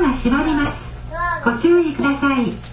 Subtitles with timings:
[0.00, 1.44] が閉まります。
[1.44, 2.69] ご注意ください。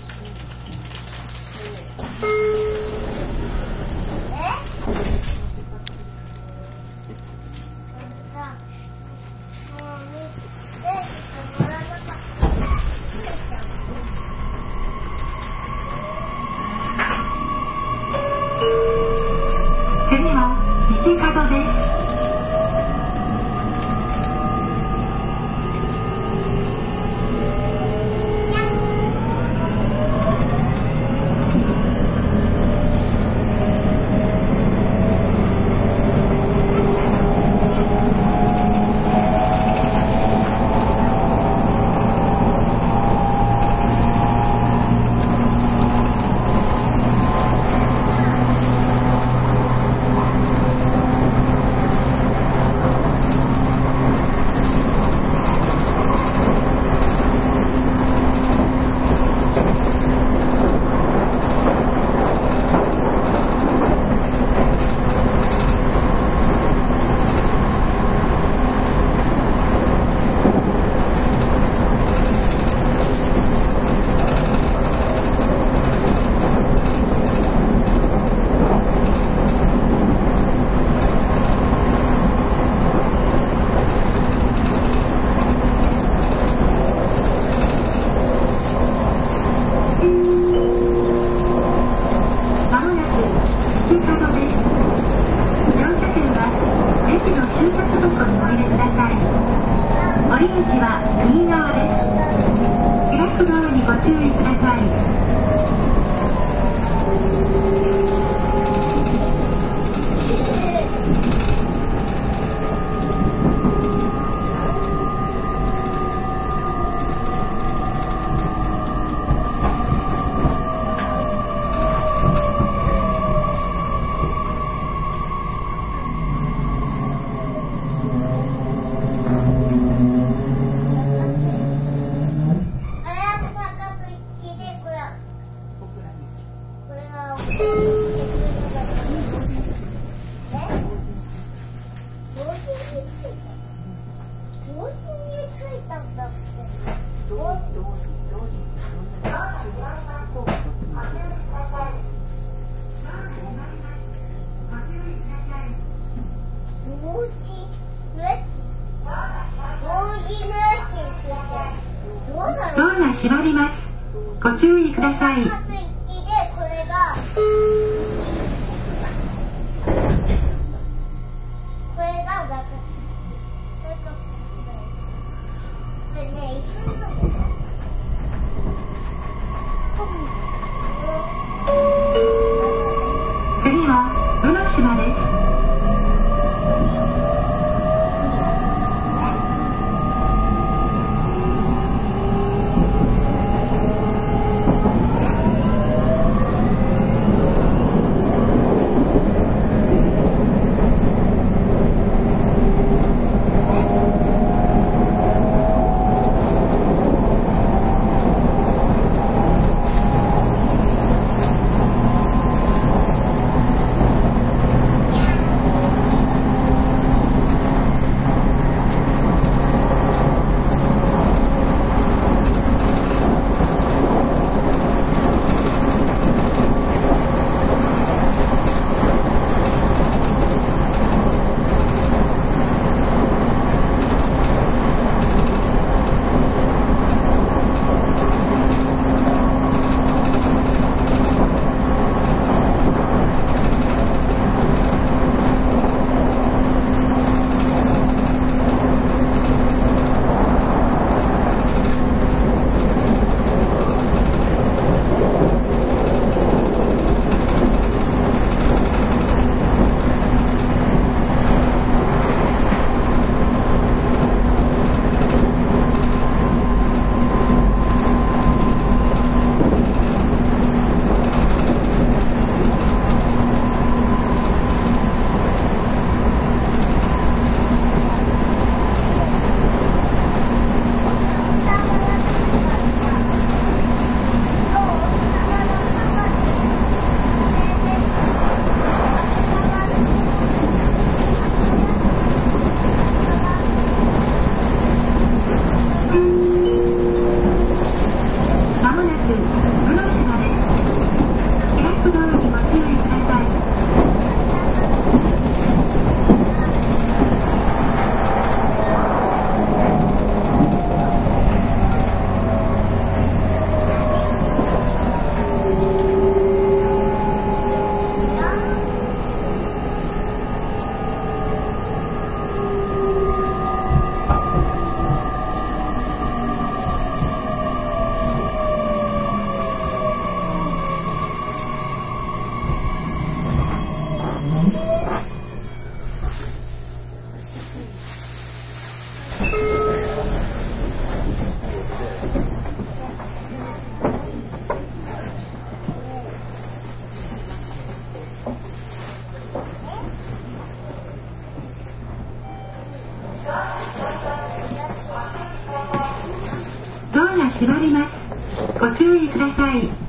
[357.37, 358.79] が絞ります。
[358.79, 360.06] ご注意ください。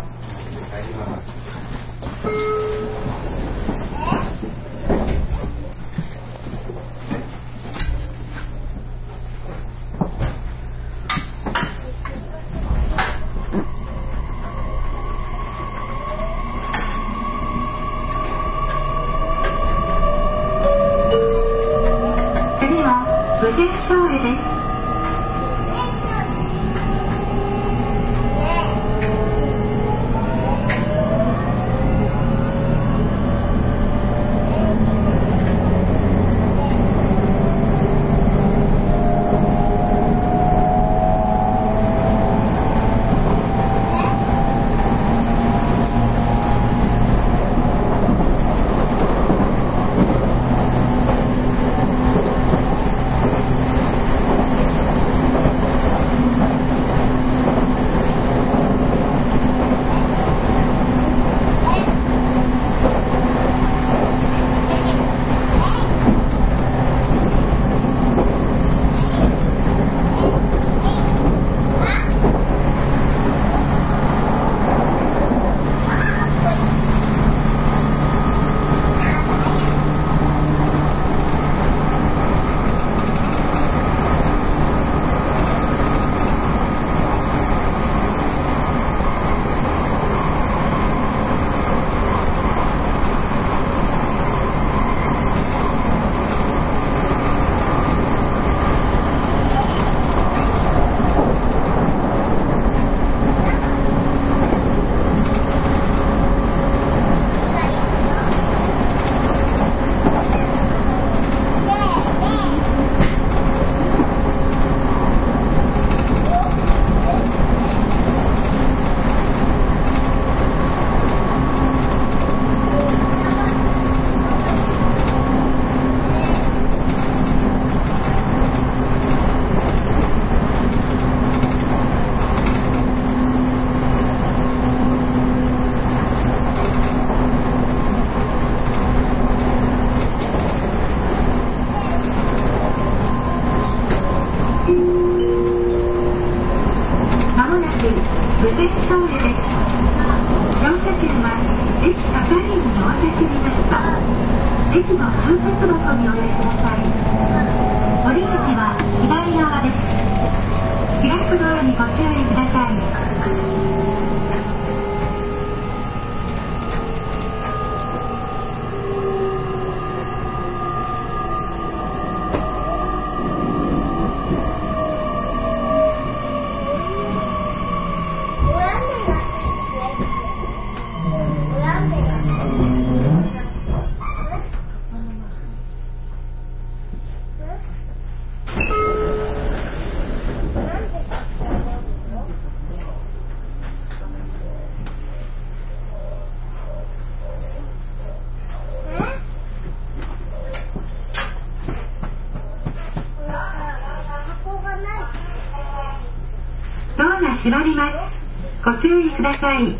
[207.48, 208.62] 閉まります。
[208.62, 209.77] ご注意ください。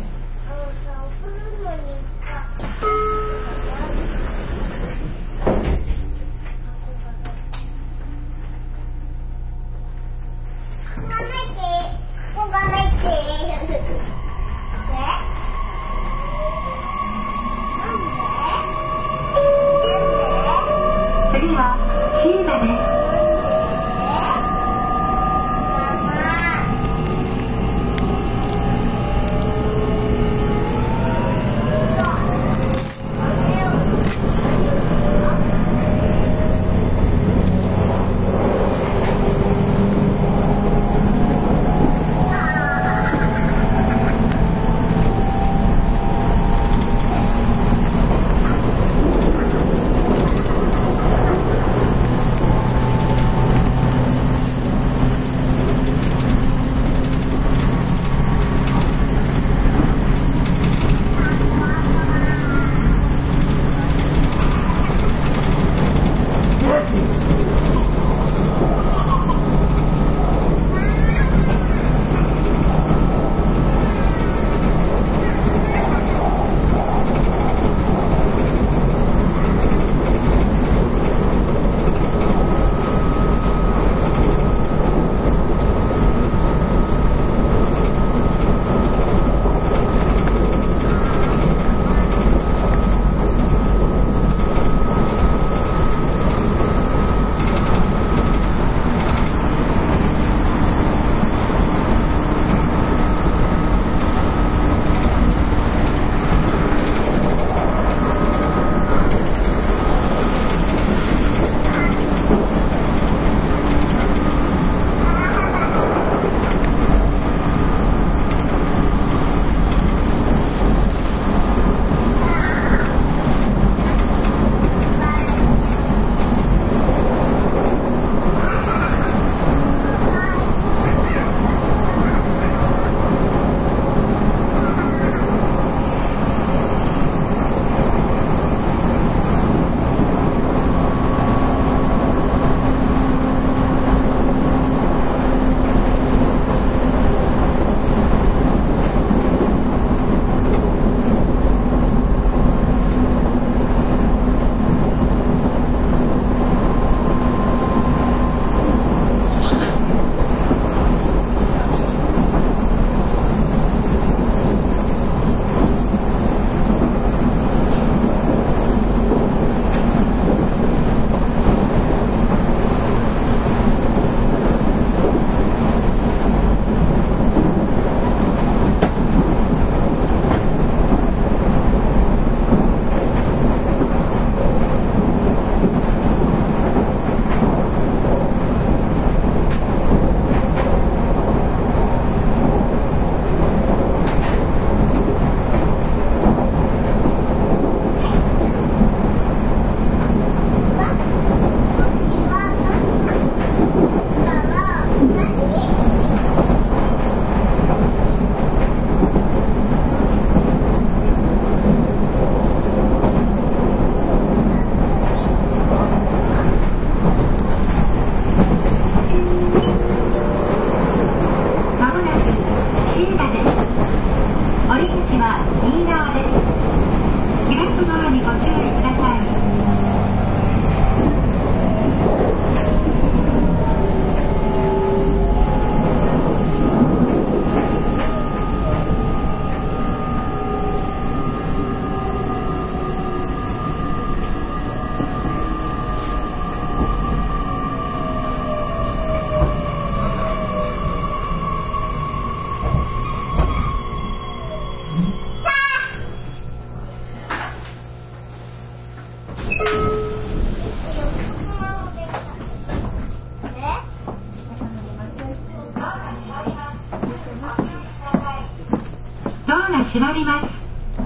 [269.69, 270.47] が閉まります。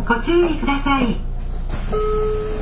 [0.07, 2.52] ご注意ください。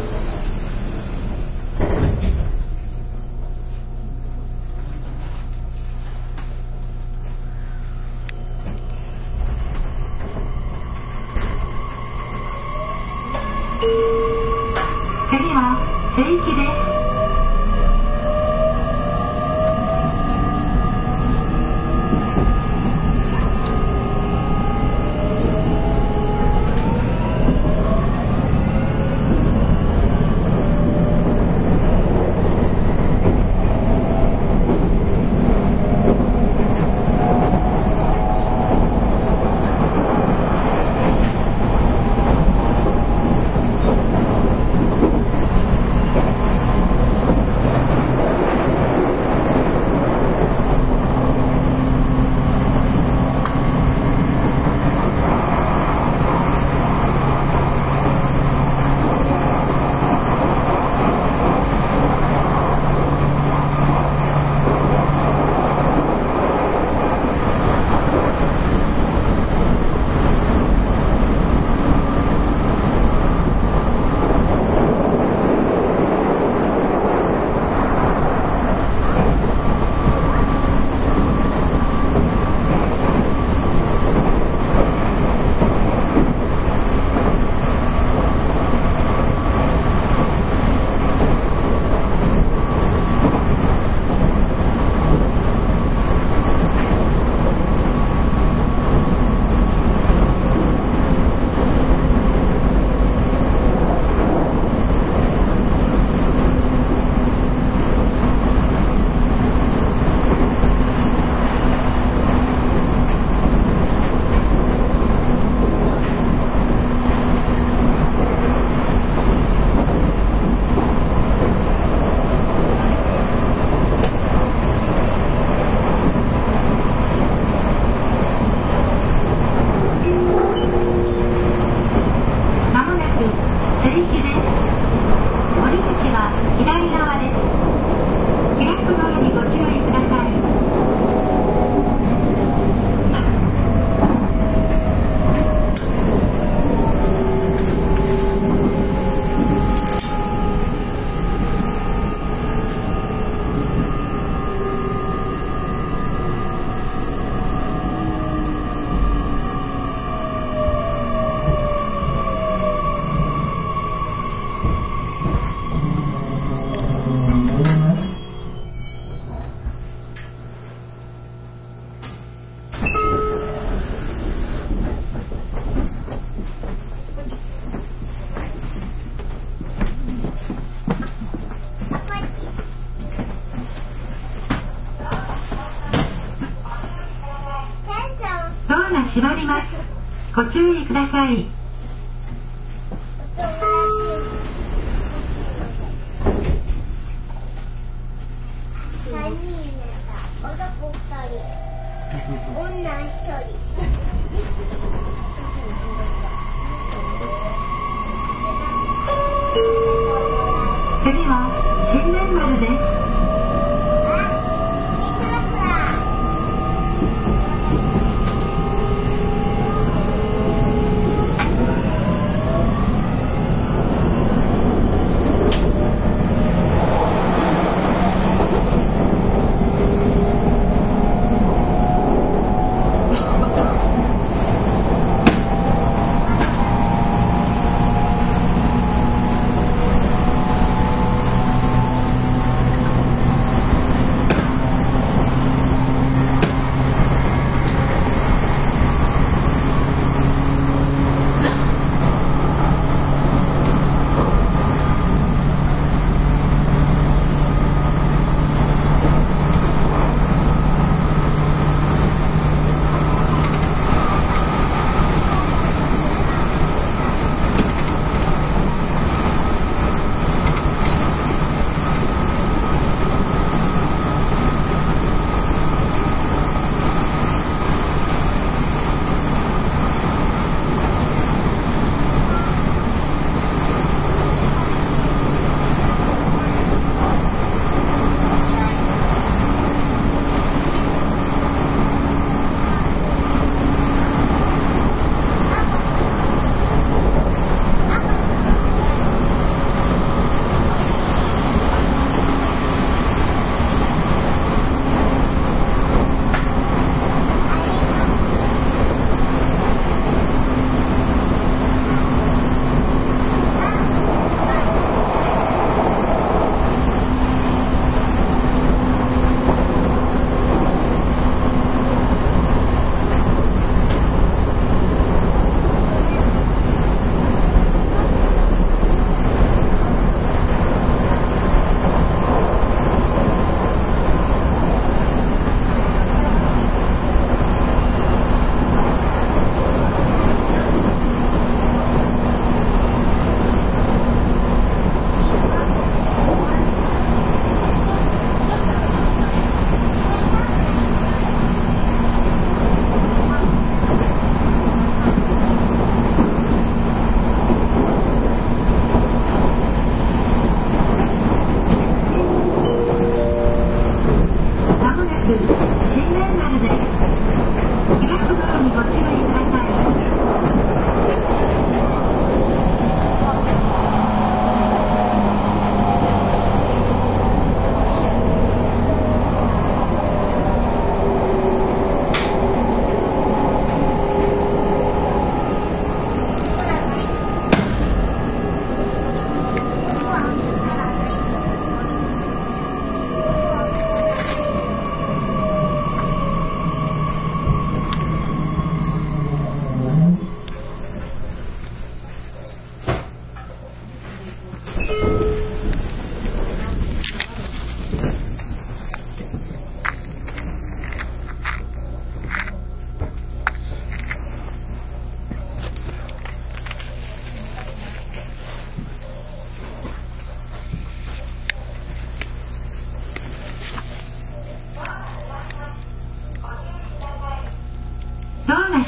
[190.51, 191.50] 注意ください。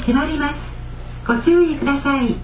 [0.06, 0.54] 閉まります。
[1.26, 2.43] ご注意ください。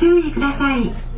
[0.00, 1.09] 注意ください。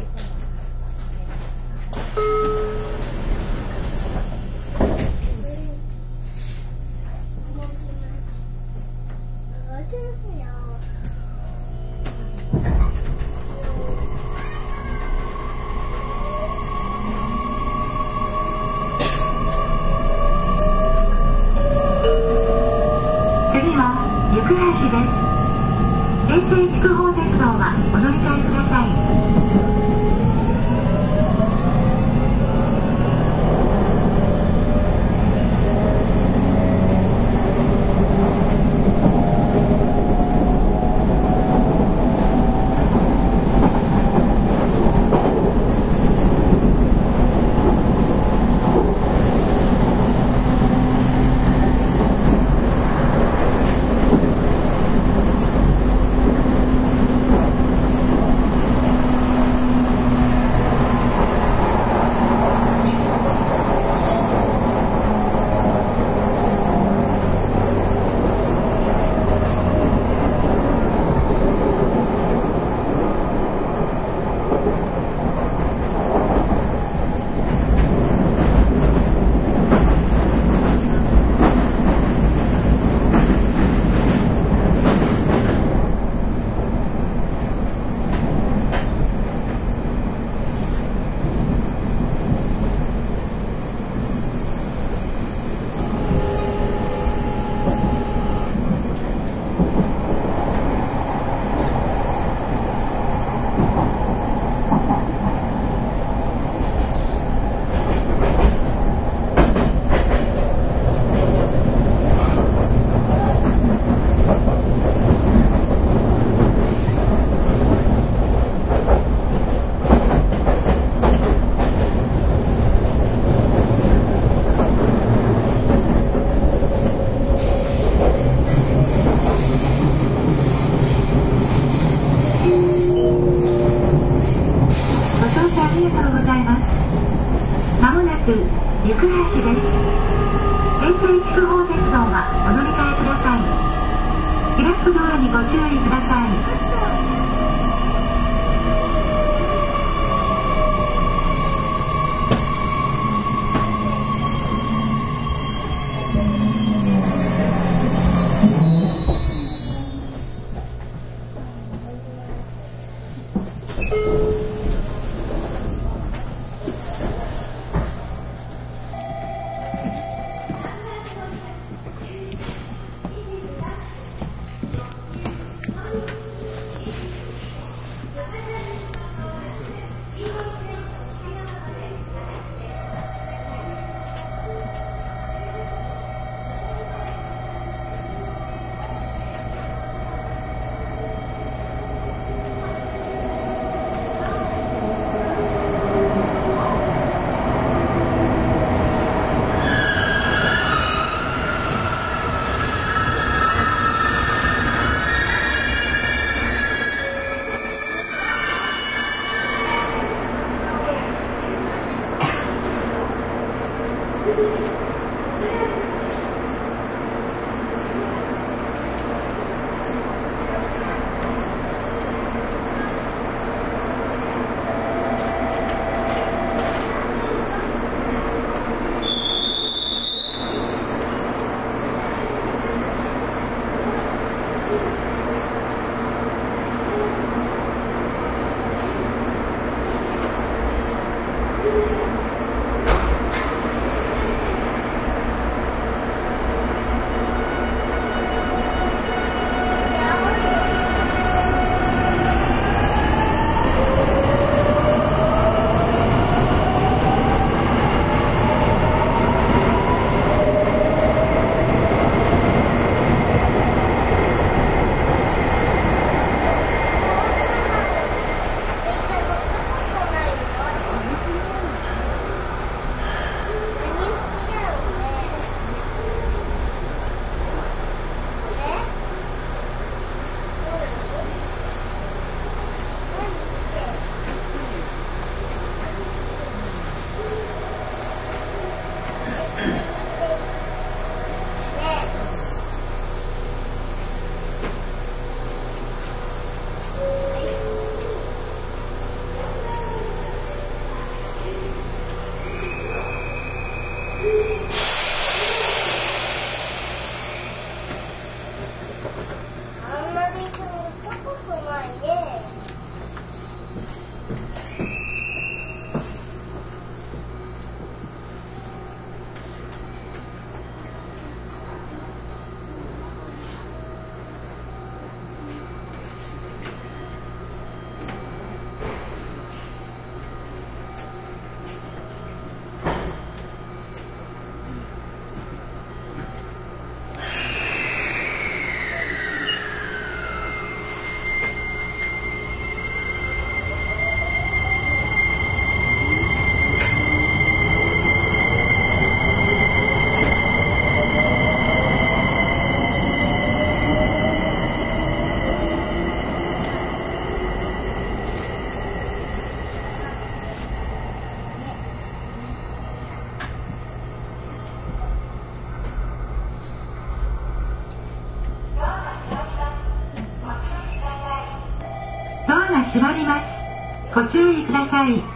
[374.33, 375.32] 注意ください。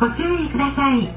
[0.00, 1.15] ご注意ください。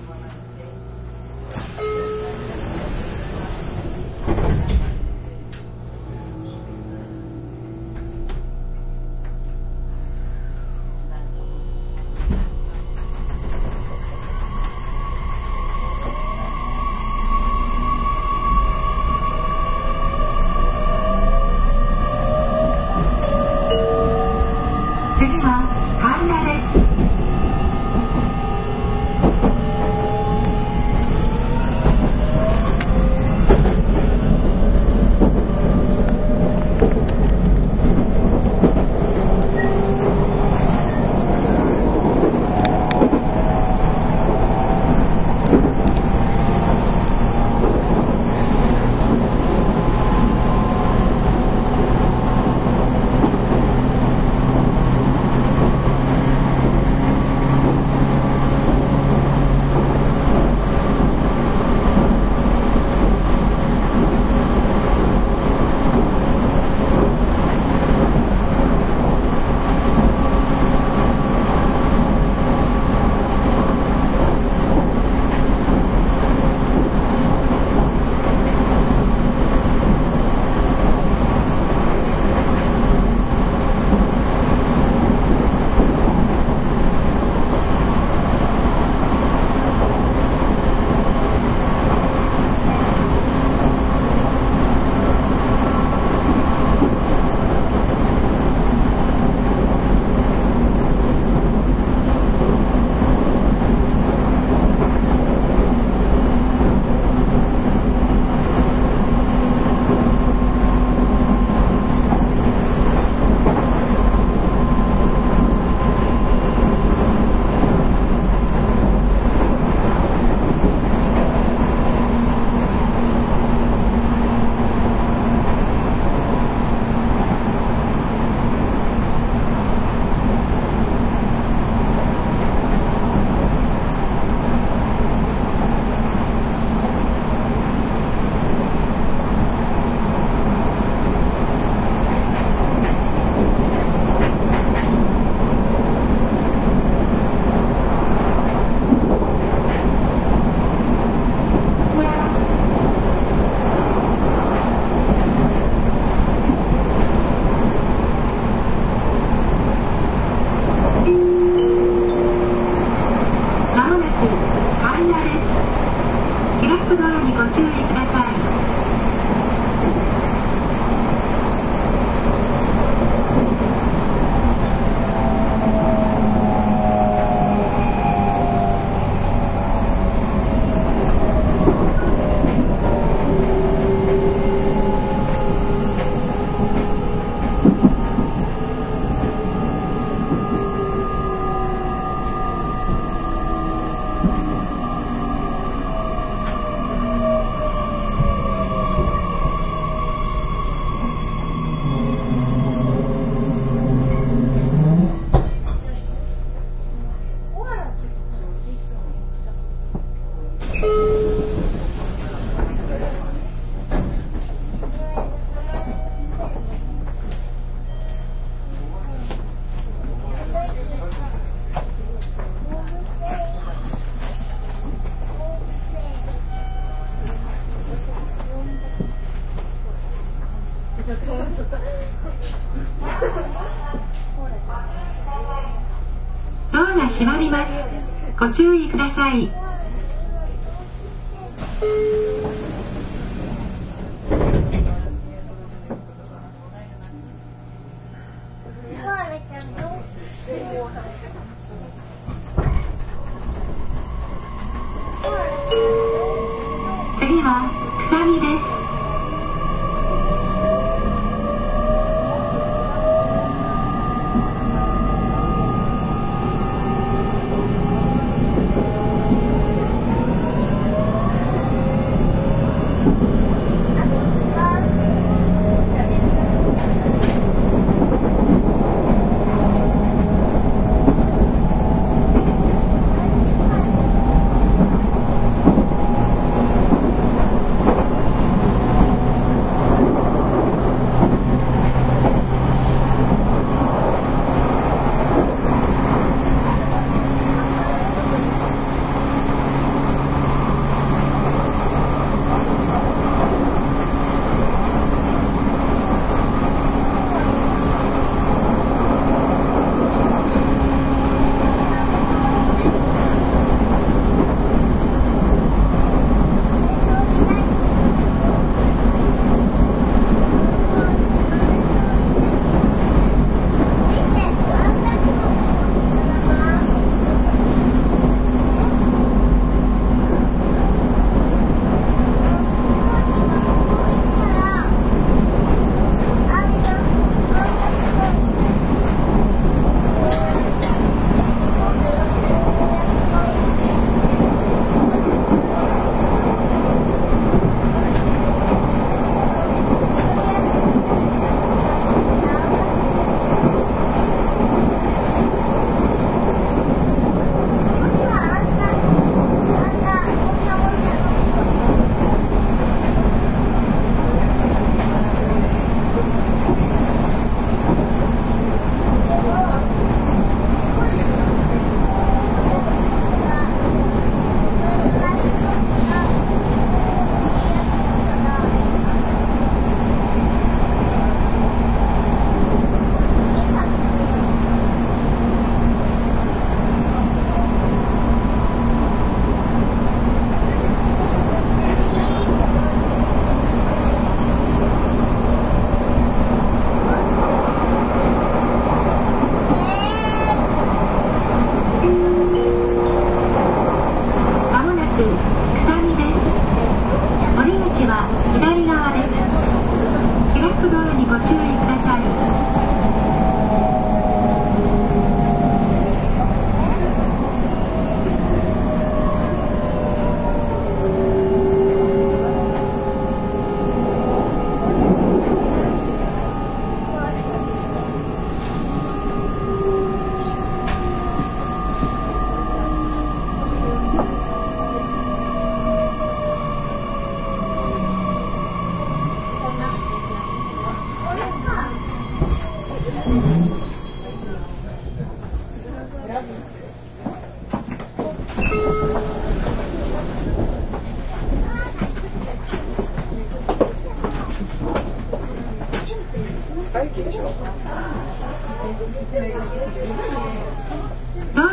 [239.28, 239.69] い。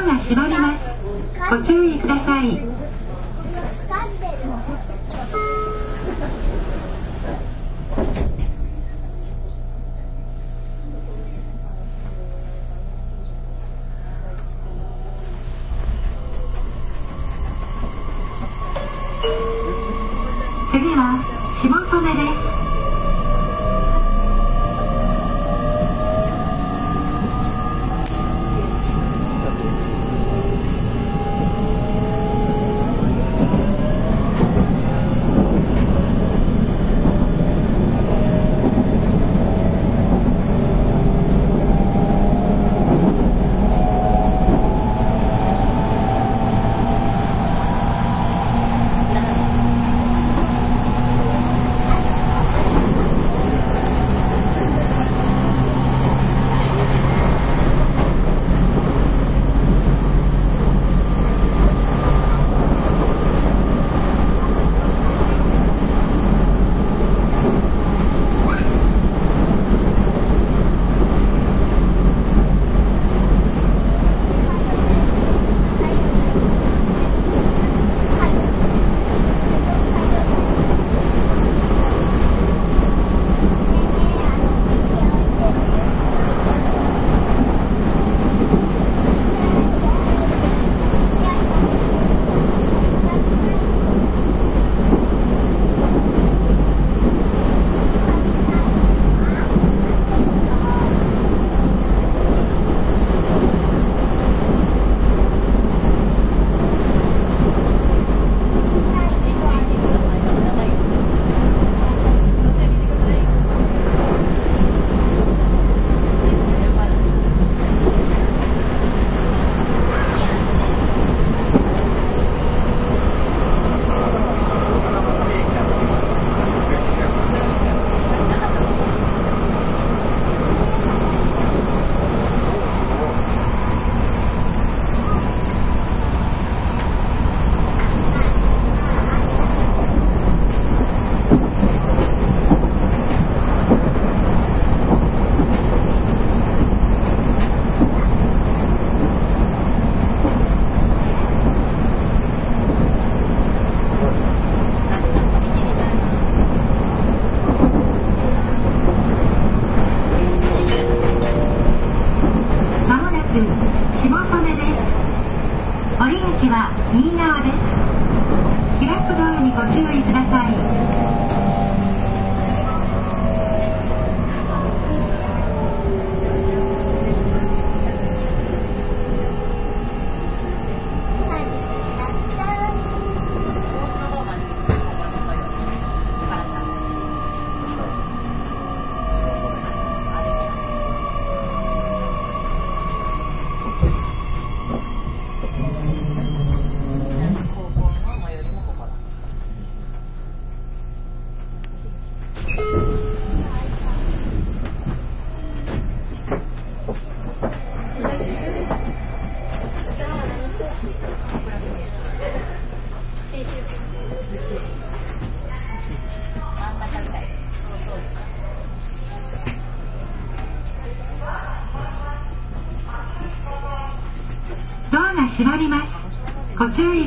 [0.07, 1.51] が閉まります。
[1.51, 2.96] ご注意ください。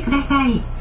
[0.00, 0.80] 意ください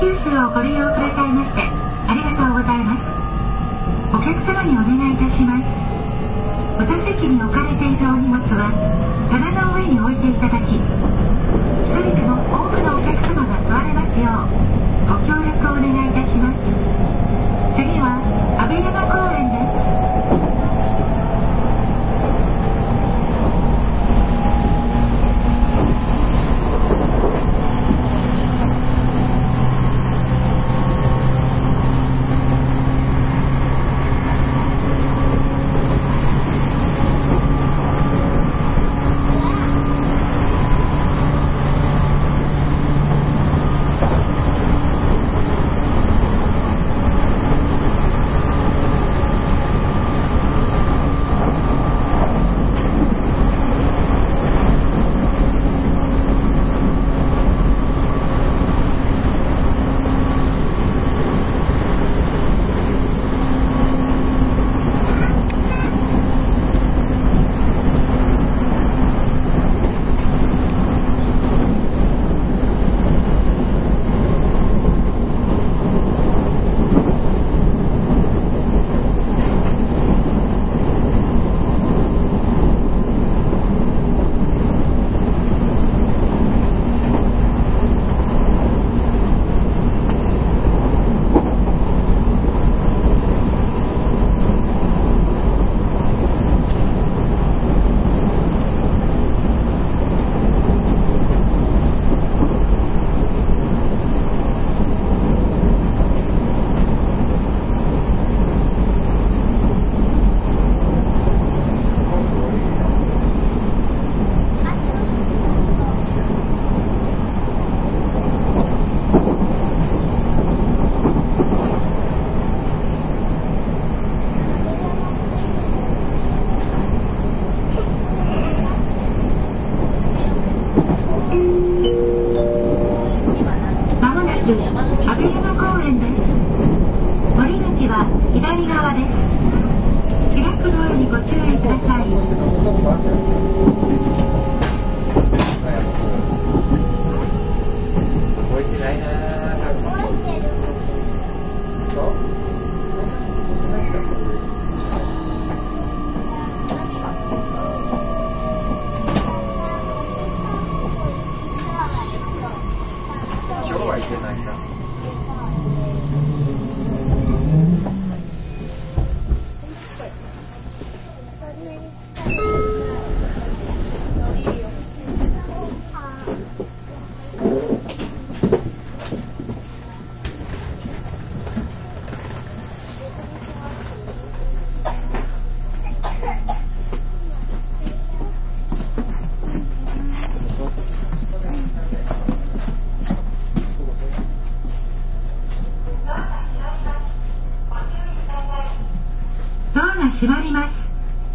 [0.00, 3.04] 九州をご利用くださいましてありがとうございます
[4.14, 5.89] お客様にお願いいたします
[6.80, 8.72] お座席に置かれているお荷物は
[9.28, 10.80] 棚の上に置いていただき一
[11.92, 14.70] 人でも多くのお客様が座れますよう
[15.06, 17.19] ご協力をお願いいたします。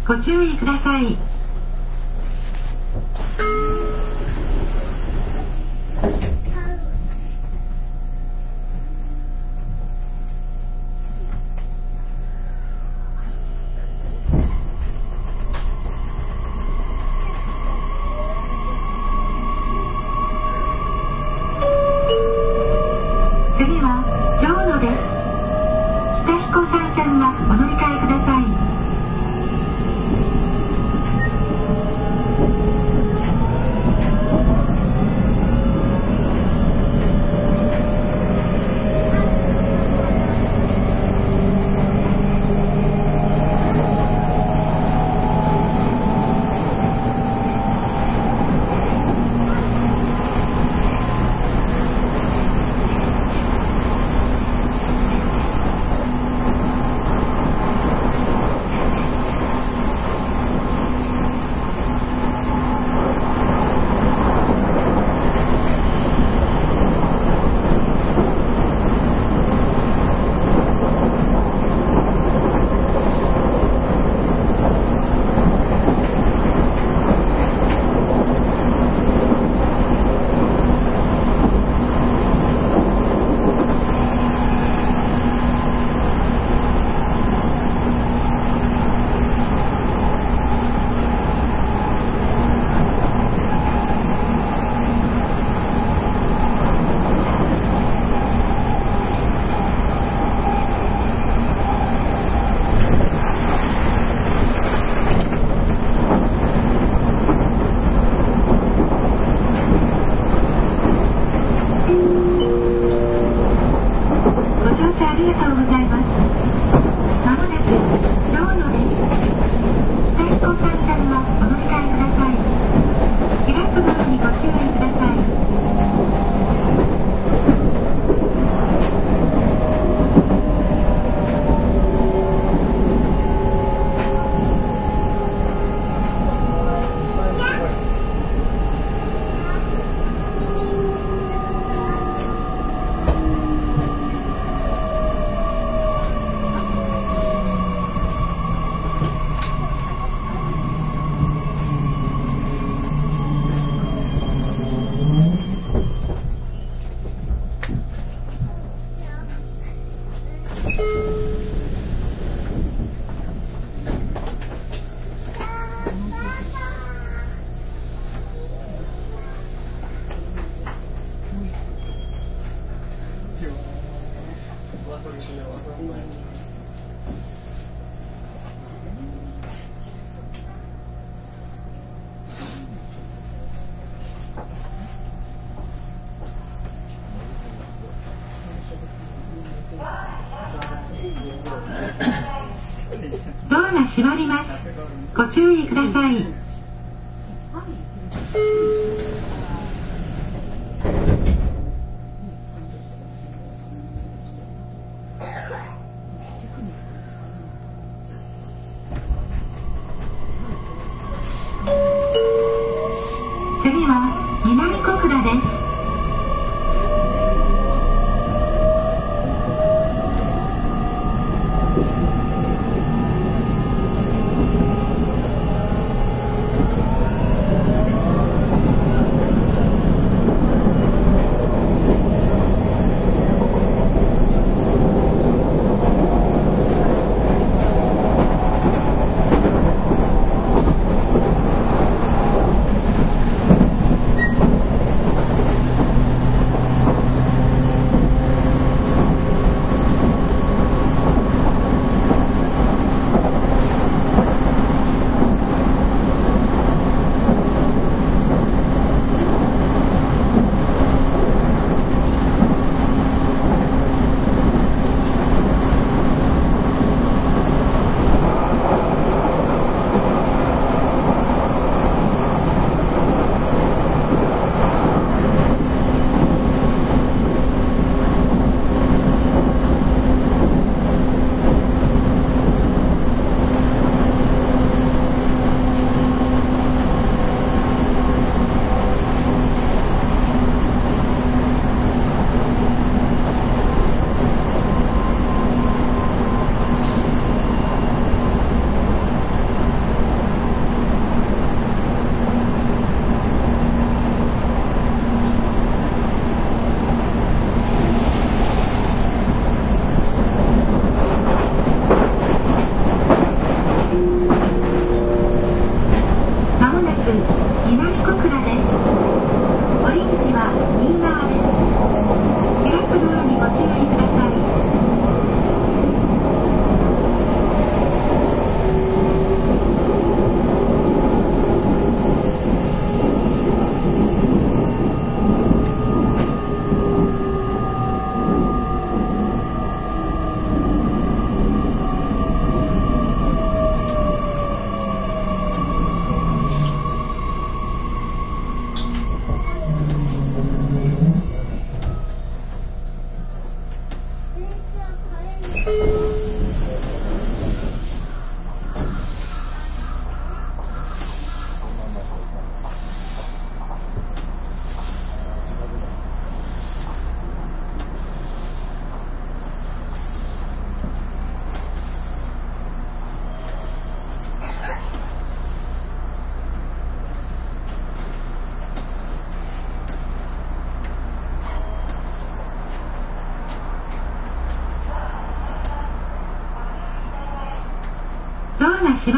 [0.06, 1.25] ご注意ください。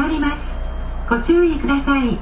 [0.09, 0.37] ります。
[1.09, 2.19] ご注意ください。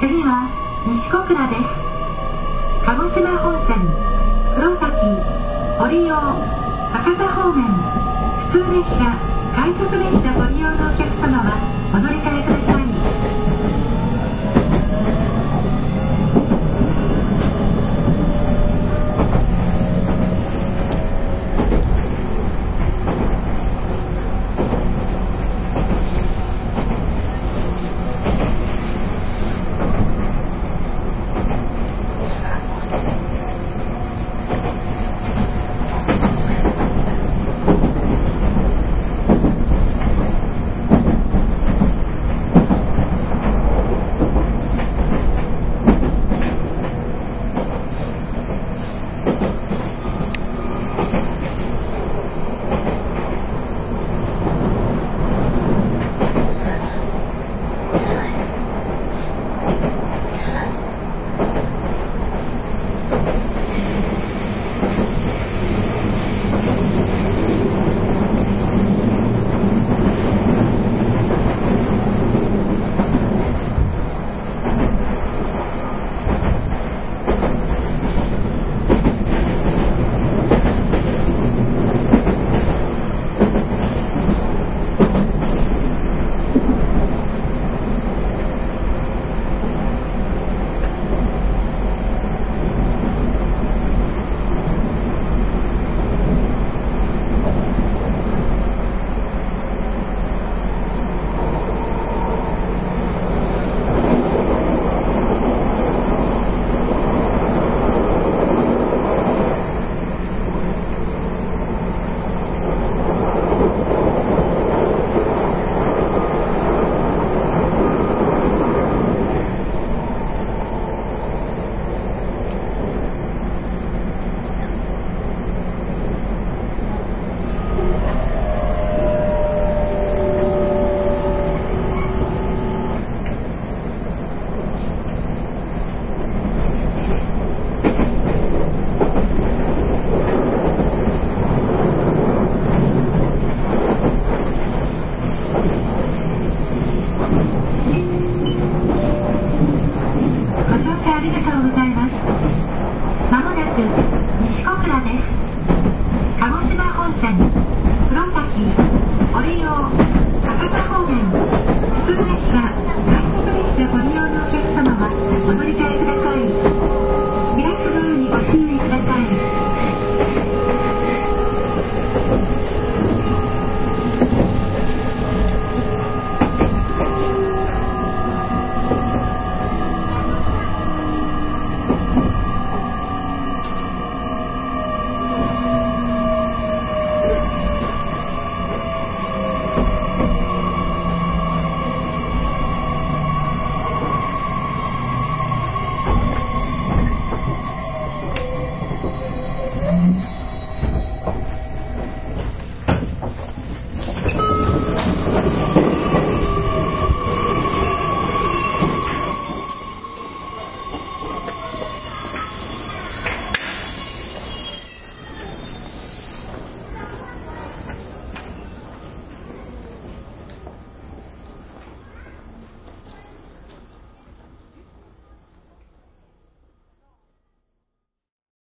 [0.00, 0.48] 次は
[0.86, 1.60] 西小倉です。
[2.84, 3.76] 鹿児島本線、
[4.54, 4.86] 黒崎、
[5.78, 6.14] 堀尾、
[6.92, 8.07] 博多方面、
[8.50, 9.14] 普通列車、
[9.54, 11.60] 快速列車ご利用のお客様は
[11.92, 12.87] お乗り換えください。